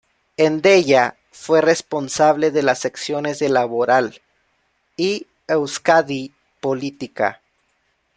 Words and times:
En 0.35 0.61
"Deia" 0.63 1.15
fue 1.29 1.61
responsable 1.61 2.49
de 2.49 2.63
las 2.63 2.79
secciones 2.79 3.37
de 3.37 3.49
Laboral 3.49 4.19
y 4.97 5.27
Euskadi-Política. 5.47 7.39